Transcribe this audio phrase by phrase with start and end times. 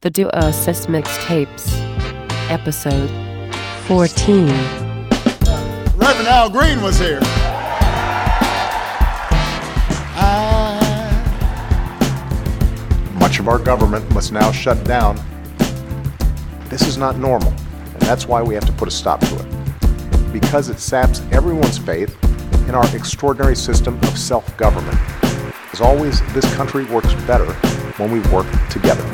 [0.00, 0.86] The Duosis
[1.26, 1.76] Tapes,
[2.48, 3.10] episode
[3.88, 4.46] 14.
[5.96, 7.18] Reverend Al Green was here.
[13.18, 15.18] Much of our government must now shut down.
[16.68, 20.32] This is not normal, and that's why we have to put a stop to it.
[20.32, 22.16] Because it saps everyone's faith
[22.68, 24.96] in our extraordinary system of self government.
[25.72, 27.52] As always, this country works better
[27.98, 29.04] when we work together.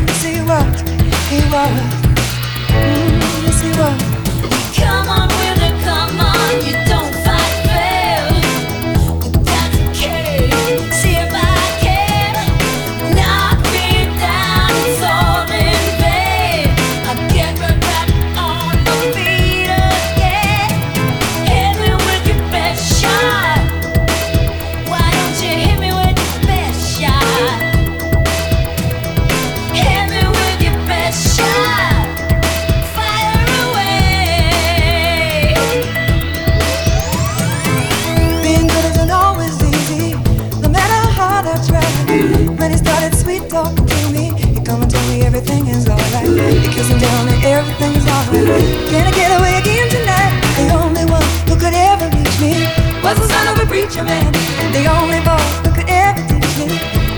[0.00, 0.80] He was.
[1.30, 1.74] He was.
[2.70, 4.00] Mm, yes, he was.
[4.76, 5.28] Come on,
[53.90, 54.32] preacher man.
[54.72, 56.66] The only boy who could ever teach me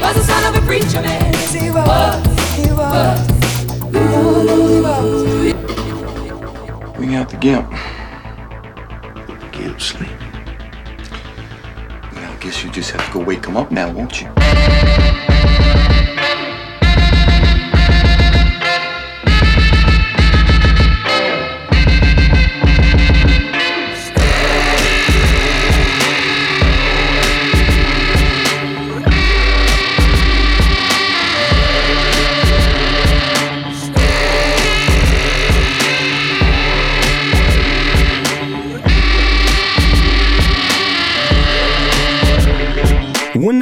[0.00, 1.32] was the son of a preacher man.
[1.32, 2.24] Yes, he was.
[2.56, 3.18] He was.
[3.92, 5.22] He was.
[6.98, 7.70] We got the gimp.
[9.52, 10.10] Gimp sleep.
[12.12, 14.28] Well, I guess you just have to go wake him up now, won't you?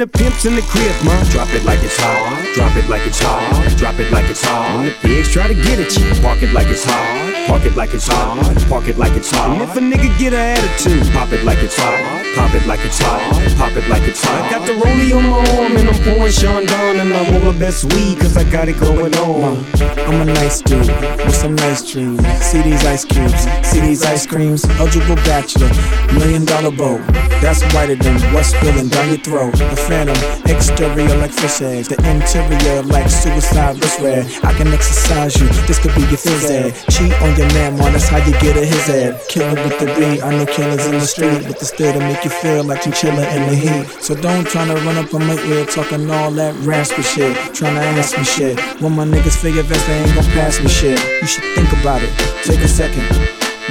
[0.01, 2.41] The pimp's in the crib, ma, drop it like it's hot.
[2.55, 3.77] Drop it like it's hot.
[3.77, 4.75] Drop it like it's hot.
[4.75, 7.45] When the pigs try to get at you, park it like it's hot.
[7.45, 8.41] Park it like it's hot.
[8.67, 9.51] Park it like it's hot.
[9.51, 12.01] And if a nigga get an attitude, pop it like it's hot.
[12.33, 13.21] Pop it like it's hot.
[13.57, 14.49] Pop it like it's hot.
[14.49, 17.93] Got the rollie on my arm and I'm pouring Chandon and I'm all the best
[17.93, 19.63] weed cause I got it going on.
[20.09, 22.25] I'm a nice dude with some nice dreams.
[22.41, 24.65] See these ice cubes, see these ice creams.
[24.81, 25.69] Eligible bachelor,
[26.13, 27.01] million dollar boat.
[27.41, 29.53] That's whiter than what's spilling down your throat.
[29.53, 30.15] The phantom,
[30.47, 34.23] exterior like fish eggs, the interior like suicide wrist red.
[34.41, 36.71] I can exercise you, this could be your phys ed.
[36.93, 39.19] Cheat on your man, man, that's how you get a his head.
[39.27, 42.23] Killer with the beat, I know killers in the street, but the still to make
[42.23, 43.83] you feel like you chillin' in the heat.
[44.01, 47.75] So don't try to run up on my ear talking all that raspy shit, trying
[47.75, 48.55] to ask me shit.
[48.81, 50.99] When my niggas figure vest, they ain't gon' pass me shit.
[51.21, 52.11] You should think about it,
[52.45, 53.03] take a second.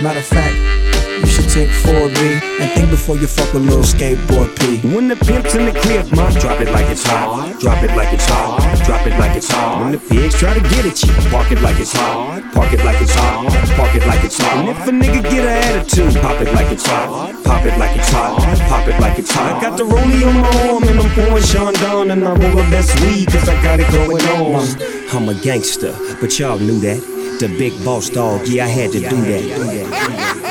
[0.03, 0.90] Matter of fact,
[1.21, 4.81] you should take 4B and think before you fuck a little skateboard P.
[4.95, 7.61] When the pimp's in the crib, mom, drop it like it's hot.
[7.61, 8.61] Drop it like it's hot.
[8.85, 9.83] Drop it like it's hot.
[9.83, 12.43] When the pigs try to get at you, park it like it's hot.
[12.55, 13.47] Park it like it's hot.
[13.77, 14.57] Park it like it's hot.
[14.57, 17.45] And if a nigga get an attitude, pop it like it's hot.
[17.45, 18.41] Pop it like it's hot.
[18.69, 19.57] Pop it like it's hot.
[19.57, 22.99] I got the rollie on my arm and I'm pouring Chandon and I'm over best
[23.01, 24.65] weed cause I got it going on.
[25.13, 27.01] I'm a gangster, but y'all knew that.
[27.41, 30.50] The big boss dog, yeah, I had to do that.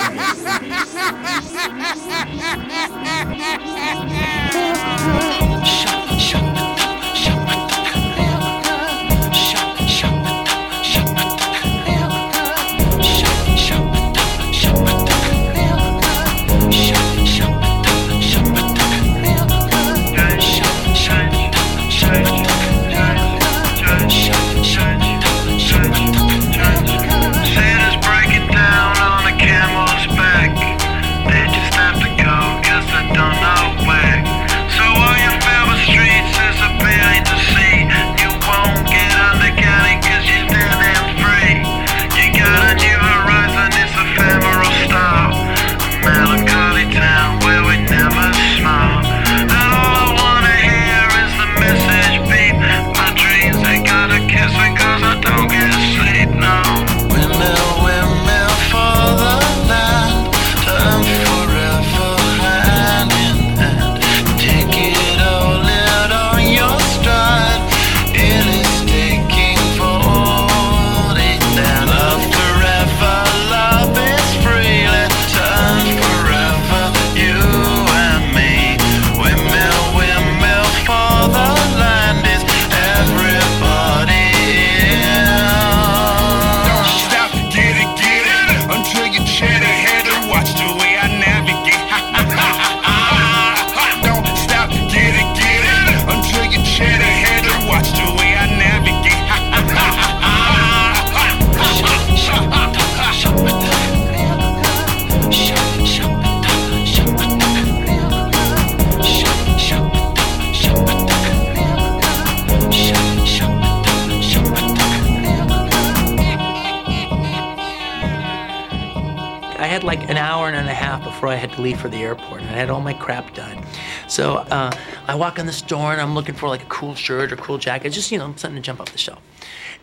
[121.39, 123.63] had to leave for the airport and I had all my crap done.
[124.07, 124.71] So uh,
[125.07, 127.57] I walk in the store and I'm looking for like a cool shirt or cool
[127.57, 129.21] jacket, just, you know, something to jump off the shelf.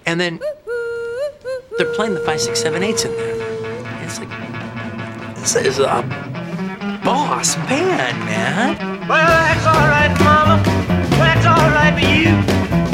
[0.04, 0.40] And then
[1.78, 4.04] they're playing the 5678s in there.
[4.04, 6.02] It's like, this is a
[7.04, 9.08] boss band, man.
[9.08, 10.62] Well, that's all right, mama.
[11.16, 12.85] That's all right for you.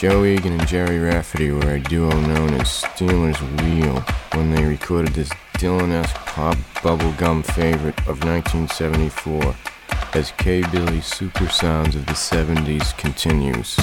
[0.00, 4.00] Joe Egan and Gerry Rafferty were a duo known as Stealers Wheel
[4.32, 9.54] when they recorded this Dylan-esque pop bubblegum favorite of 1974
[10.14, 10.62] as K.
[10.72, 13.76] Billy Super Sounds of the 70s continues.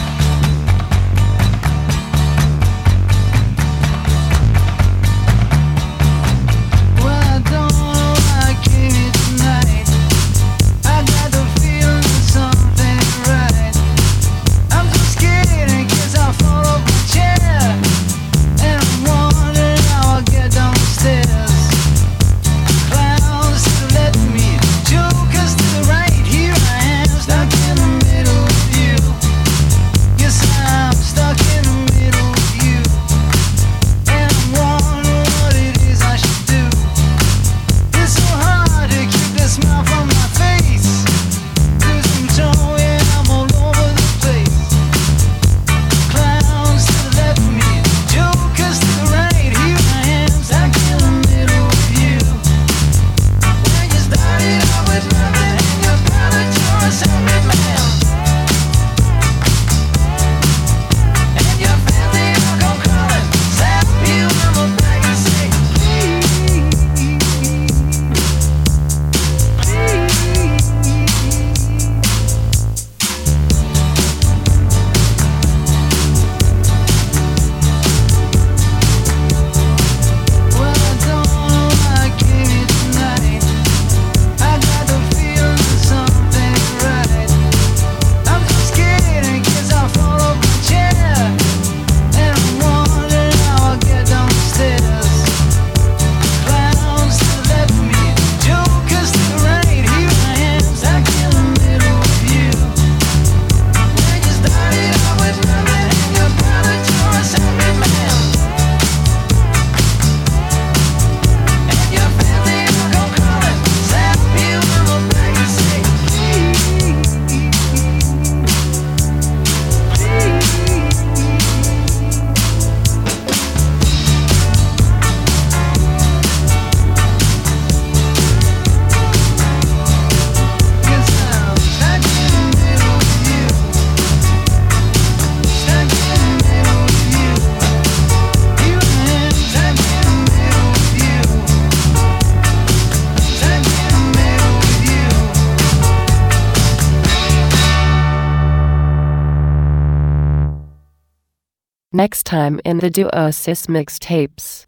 [151.98, 154.66] next time in the Duosis mixtapes.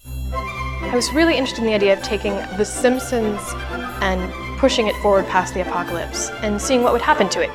[0.82, 3.40] I was really interested in the idea of taking The Simpsons
[4.02, 7.52] and pushing it forward past the apocalypse and seeing what would happen to it.